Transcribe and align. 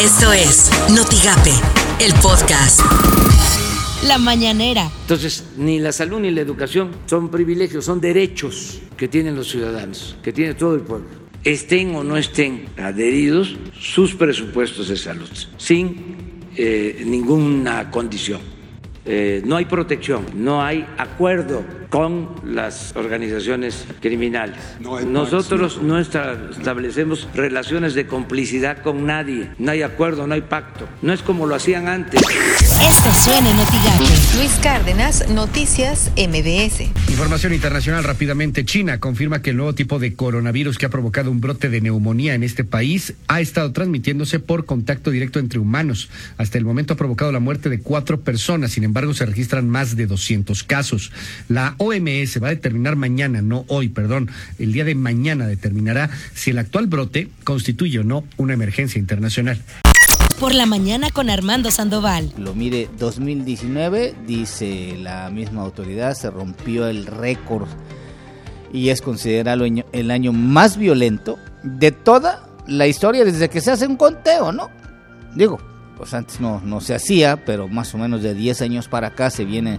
Esto 0.00 0.32
es 0.32 0.70
Notigape, 0.96 1.52
el 2.02 2.14
podcast. 2.22 2.80
La 4.06 4.16
mañanera. 4.16 4.90
Entonces, 5.02 5.44
ni 5.58 5.78
la 5.78 5.92
salud 5.92 6.20
ni 6.20 6.30
la 6.30 6.40
educación 6.40 6.90
son 7.04 7.30
privilegios, 7.30 7.84
son 7.84 8.00
derechos 8.00 8.80
que 8.96 9.08
tienen 9.08 9.36
los 9.36 9.50
ciudadanos, 9.50 10.16
que 10.22 10.32
tiene 10.32 10.54
todo 10.54 10.74
el 10.74 10.80
pueblo. 10.80 11.06
Estén 11.44 11.94
o 11.96 12.02
no 12.02 12.16
estén 12.16 12.70
adheridos 12.78 13.56
sus 13.78 14.14
presupuestos 14.14 14.88
de 14.88 14.96
salud, 14.96 15.28
sin 15.58 16.40
eh, 16.56 17.02
ninguna 17.04 17.90
condición. 17.90 18.40
Eh, 19.06 19.42
no 19.46 19.56
hay 19.56 19.64
protección, 19.64 20.26
no 20.34 20.62
hay 20.62 20.86
acuerdo 20.98 21.64
con 21.88 22.28
las 22.44 22.94
organizaciones 22.96 23.86
criminales. 24.00 24.58
Nosotros 25.06 25.80
no 25.82 25.98
establecemos 25.98 27.26
relaciones 27.34 27.94
de 27.94 28.06
complicidad 28.06 28.82
con 28.82 29.06
nadie, 29.06 29.50
no 29.58 29.72
hay 29.72 29.82
acuerdo, 29.82 30.26
no 30.26 30.34
hay 30.34 30.42
pacto, 30.42 30.86
no 31.02 31.12
es 31.12 31.22
como 31.22 31.46
lo 31.46 31.54
hacían 31.54 31.88
antes. 31.88 32.20
Esto 32.20 33.12
suena 33.24 33.50
en 33.50 33.58
Luis 34.36 34.52
Cárdenas, 34.62 35.28
Noticias 35.28 36.12
MBS. 36.16 36.82
Información 37.10 37.52
internacional 37.52 38.04
rápidamente. 38.04 38.64
China 38.64 39.00
confirma 39.00 39.42
que 39.42 39.50
el 39.50 39.56
nuevo 39.56 39.74
tipo 39.74 39.98
de 39.98 40.14
coronavirus 40.14 40.78
que 40.78 40.86
ha 40.86 40.88
provocado 40.88 41.32
un 41.32 41.40
brote 41.40 41.68
de 41.68 41.80
neumonía 41.80 42.34
en 42.34 42.44
este 42.44 42.62
país 42.62 43.14
ha 43.26 43.40
estado 43.40 43.72
transmitiéndose 43.72 44.38
por 44.38 44.66
contacto 44.66 45.10
directo 45.10 45.40
entre 45.40 45.58
humanos. 45.58 46.10
Hasta 46.38 46.58
el 46.58 46.64
momento 46.64 46.94
ha 46.94 46.96
provocado 46.96 47.32
la 47.32 47.40
muerte 47.40 47.70
de 47.70 47.80
cuatro 47.80 48.20
personas, 48.20 48.70
sin 48.70 48.84
embargo 48.84 49.14
se 49.14 49.26
registran 49.26 49.68
más 49.68 49.96
de 49.96 50.06
200 50.06 50.62
casos. 50.62 51.10
La 51.48 51.74
OMS 51.78 52.40
va 52.40 52.48
a 52.48 52.50
determinar 52.50 52.94
mañana, 52.94 53.42
no 53.42 53.64
hoy, 53.66 53.88
perdón, 53.88 54.30
el 54.60 54.72
día 54.72 54.84
de 54.84 54.94
mañana 54.94 55.48
determinará 55.48 56.08
si 56.34 56.50
el 56.50 56.58
actual 56.58 56.86
brote 56.86 57.28
constituye 57.42 57.98
o 57.98 58.04
no 58.04 58.24
una 58.36 58.54
emergencia 58.54 59.00
internacional. 59.00 59.60
Por 60.40 60.54
la 60.54 60.64
mañana 60.64 61.10
con 61.10 61.28
Armando 61.28 61.70
Sandoval. 61.70 62.32
Lo 62.38 62.54
mire 62.54 62.88
2019, 62.98 64.14
dice 64.26 64.96
la 64.98 65.28
misma 65.28 65.60
autoridad, 65.60 66.14
se 66.14 66.30
rompió 66.30 66.86
el 66.86 67.04
récord 67.04 67.68
y 68.72 68.88
es 68.88 69.02
considerado 69.02 69.66
el 69.66 70.10
año 70.10 70.32
más 70.32 70.78
violento 70.78 71.38
de 71.62 71.92
toda 71.92 72.48
la 72.66 72.86
historia 72.86 73.22
desde 73.22 73.50
que 73.50 73.60
se 73.60 73.70
hace 73.70 73.86
un 73.86 73.96
conteo, 73.96 74.50
¿no? 74.50 74.70
Digo, 75.34 75.58
pues 75.98 76.14
antes 76.14 76.40
no, 76.40 76.62
no 76.64 76.80
se 76.80 76.94
hacía, 76.94 77.44
pero 77.44 77.68
más 77.68 77.94
o 77.94 77.98
menos 77.98 78.22
de 78.22 78.32
10 78.32 78.62
años 78.62 78.88
para 78.88 79.08
acá 79.08 79.28
se 79.28 79.44
viene 79.44 79.78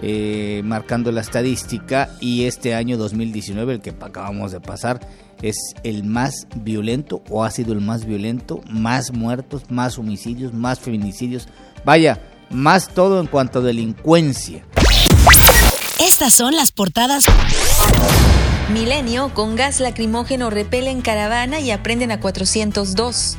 eh, 0.00 0.62
marcando 0.64 1.10
la 1.12 1.20
estadística 1.20 2.10
y 2.20 2.44
este 2.44 2.74
año 2.74 2.96
2019, 2.96 3.74
el 3.74 3.80
que 3.80 3.90
acabamos 3.90 4.52
de 4.52 4.60
pasar, 4.60 5.00
es 5.42 5.56
el 5.82 6.04
más 6.04 6.46
violento 6.56 7.22
o 7.30 7.44
ha 7.44 7.50
sido 7.50 7.72
el 7.72 7.80
más 7.80 8.04
violento, 8.04 8.60
más 8.70 9.12
muertos, 9.12 9.70
más 9.70 9.98
homicidios, 9.98 10.52
más 10.52 10.80
feminicidios, 10.80 11.48
vaya, 11.84 12.20
más 12.50 12.88
todo 12.88 13.20
en 13.20 13.26
cuanto 13.26 13.58
a 13.60 13.62
delincuencia. 13.62 14.64
Estas 16.00 16.32
son 16.32 16.56
las 16.56 16.72
portadas. 16.72 17.24
Milenio 18.72 19.32
con 19.34 19.56
gas 19.56 19.80
lacrimógeno 19.80 20.50
repelen 20.50 21.00
caravana 21.00 21.60
y 21.60 21.70
aprenden 21.70 22.12
a 22.12 22.20
402. 22.20 23.36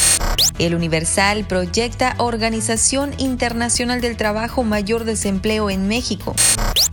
El 0.58 0.75
Universal 0.75 1.45
proyecta 1.45 2.16
Organización 2.17 3.11
Internacional 3.17 4.02
del 4.02 4.17
Trabajo 4.17 4.64
mayor 4.64 5.05
desempleo 5.05 5.69
en 5.69 5.88
México. 5.88 6.36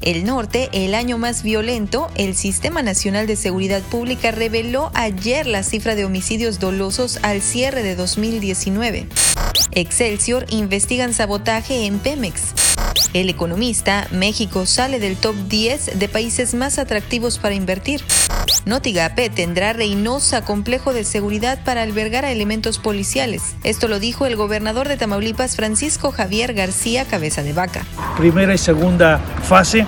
El 0.01 0.25
norte, 0.25 0.69
el 0.73 0.95
año 0.95 1.19
más 1.19 1.43
violento, 1.43 2.09
el 2.17 2.37
Sistema 2.37 2.83
Nacional 2.83 3.27
de 3.27 3.37
Seguridad 3.37 3.83
Pública 3.83 4.31
reveló 4.31 4.91
ayer 4.95 5.47
la 5.47 5.62
cifra 5.62 5.95
de 5.95 6.05
homicidios 6.05 6.59
dolosos 6.59 7.19
al 7.23 7.43
cierre 7.43 7.83
de 7.83 7.97
2019. 7.97 9.09
Excelsior 9.73 10.47
investigan 10.51 11.15
sabotaje 11.15 11.87
en 11.87 11.99
Pemex. 11.99 12.55
El 13.12 13.31
economista, 13.31 14.07
México 14.11 14.67
sale 14.67 14.99
del 14.99 15.17
top 15.17 15.34
10 15.49 15.99
de 15.99 16.09
países 16.09 16.55
más 16.55 16.78
atractivos 16.78 17.38
para 17.38 17.55
invertir. 17.55 18.03
Notigape 18.65 19.28
tendrá 19.31 19.72
Reynosa 19.72 20.44
complejo 20.44 20.93
de 20.93 21.05
seguridad 21.05 21.59
para 21.65 21.83
albergar 21.83 22.25
a 22.25 22.31
elementos 22.31 22.78
policiales. 22.78 23.56
Esto 23.65 23.89
lo 23.89 24.00
dijo 24.00 24.27
el 24.27 24.37
gobernador 24.37 24.89
de 24.89 24.97
Tamaulipas, 24.97 25.56
Francisco 25.56 26.12
Javier 26.12 26.55
García 26.55 27.05
Cabeza 27.05 27.43
de 27.43 27.53
Vaca. 27.53 27.84
Primera 28.17 28.55
y 28.55 28.59
segunda 28.59 29.19
fase. 29.43 29.87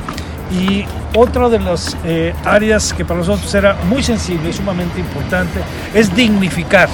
Y 0.50 0.84
otra 1.14 1.48
de 1.48 1.58
las 1.58 1.96
eh, 2.04 2.34
áreas 2.44 2.92
que 2.92 3.04
para 3.04 3.20
nosotros 3.20 3.54
era 3.54 3.74
muy 3.84 4.02
sensible 4.02 4.50
y 4.50 4.52
sumamente 4.52 4.98
importante 5.00 5.60
es 5.94 6.14
dignificar 6.14 6.88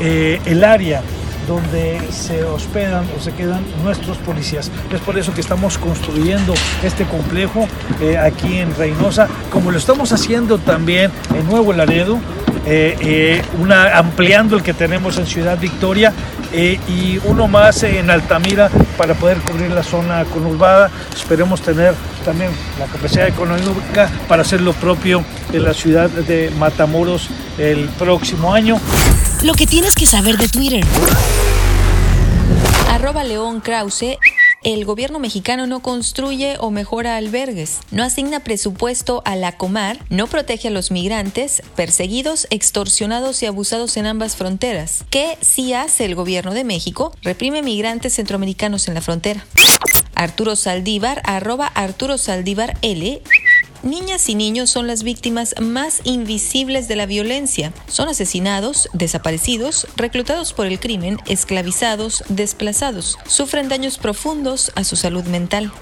eh, 0.00 0.40
el 0.46 0.64
área 0.64 1.02
donde 1.46 2.00
se 2.10 2.44
hospedan 2.44 3.04
o 3.16 3.20
se 3.20 3.32
quedan 3.32 3.64
nuestros 3.82 4.16
policías. 4.18 4.70
Es 4.92 5.00
por 5.00 5.18
eso 5.18 5.34
que 5.34 5.40
estamos 5.40 5.78
construyendo 5.78 6.54
este 6.82 7.04
complejo 7.04 7.66
eh, 8.00 8.18
aquí 8.18 8.58
en 8.58 8.74
Reynosa, 8.74 9.28
como 9.50 9.70
lo 9.70 9.78
estamos 9.78 10.12
haciendo 10.12 10.58
también 10.58 11.10
en 11.34 11.46
Nuevo 11.48 11.72
Laredo, 11.72 12.18
eh, 12.66 12.96
eh, 13.00 13.42
una, 13.58 13.98
ampliando 13.98 14.56
el 14.56 14.62
que 14.62 14.72
tenemos 14.72 15.18
en 15.18 15.26
Ciudad 15.26 15.58
Victoria 15.58 16.12
y 16.54 17.18
uno 17.24 17.48
más 17.48 17.82
en 17.82 18.10
Altamira 18.10 18.70
para 18.98 19.14
poder 19.14 19.38
cubrir 19.38 19.70
la 19.70 19.82
zona 19.82 20.22
conurbada. 20.26 20.90
Esperemos 21.14 21.62
tener 21.62 21.94
también 22.26 22.50
la 22.78 22.84
capacidad 22.84 23.26
económica 23.26 24.10
para 24.28 24.42
hacer 24.42 24.60
lo 24.60 24.74
propio 24.74 25.24
en 25.50 25.64
la 25.64 25.72
ciudad 25.72 26.10
de 26.10 26.50
Matamoros 26.58 27.30
el 27.58 27.88
próximo 27.98 28.52
año. 28.52 28.78
Lo 29.42 29.54
que 29.54 29.66
tienes 29.66 29.96
que 29.96 30.06
saber 30.06 30.38
de 30.38 30.46
Twitter. 30.46 30.84
Arroba 32.88 33.24
León 33.24 33.60
Krause. 33.60 34.18
El 34.62 34.84
gobierno 34.84 35.18
mexicano 35.18 35.66
no 35.66 35.80
construye 35.80 36.56
o 36.60 36.70
mejora 36.70 37.16
albergues, 37.16 37.80
no 37.90 38.04
asigna 38.04 38.38
presupuesto 38.38 39.20
a 39.24 39.34
la 39.34 39.56
Comar, 39.56 39.98
no 40.08 40.28
protege 40.28 40.68
a 40.68 40.70
los 40.70 40.92
migrantes 40.92 41.64
perseguidos, 41.74 42.46
extorsionados 42.50 43.42
y 43.42 43.46
abusados 43.46 43.96
en 43.96 44.06
ambas 44.06 44.36
fronteras. 44.36 45.04
¿Qué 45.10 45.36
sí 45.40 45.72
hace 45.72 46.04
el 46.04 46.14
gobierno 46.14 46.54
de 46.54 46.62
México? 46.62 47.12
Reprime 47.22 47.62
migrantes 47.62 48.14
centroamericanos 48.14 48.86
en 48.86 48.94
la 48.94 49.00
frontera. 49.00 49.44
Arturo 50.14 50.54
Saldívar, 50.54 51.20
arroba 51.24 51.66
Arturo 51.66 52.16
Saldívar 52.16 52.78
L. 52.82 53.20
Niñas 53.82 54.28
y 54.28 54.36
niños 54.36 54.70
son 54.70 54.86
las 54.86 55.02
víctimas 55.02 55.54
más 55.60 56.00
invisibles 56.04 56.86
de 56.86 56.96
la 56.96 57.06
violencia. 57.06 57.72
Son 57.88 58.08
asesinados, 58.08 58.88
desaparecidos, 58.92 59.88
reclutados 59.96 60.52
por 60.52 60.66
el 60.66 60.78
crimen, 60.78 61.18
esclavizados, 61.26 62.22
desplazados. 62.28 63.18
Sufren 63.26 63.68
daños 63.68 63.98
profundos 63.98 64.70
a 64.76 64.84
su 64.84 64.94
salud 64.94 65.24
mental. 65.24 65.72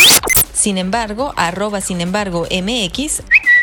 Sin 0.55 0.79
embargo, 0.79 1.35
arroba 1.37 1.81
sin 1.81 2.01
embargo 2.01 2.47
MX, 2.51 3.23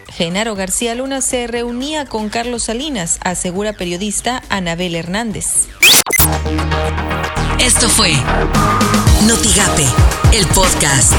Genaro 0.09 0.56
García 0.56 0.96
Luna 0.96 1.22
se 1.22 1.48
reunía 1.48 2.06
con 2.06 2.30
Carlos 2.30 2.64
Salinas, 2.64 3.19
asegura 3.24 3.74
periodista 3.74 4.44
Anabel 4.50 4.96
Hernández. 4.96 5.68
Esto 7.59 7.90
fue 7.90 8.14
Notigape, 9.25 9.86
el 10.31 10.46
podcast. 10.48 11.14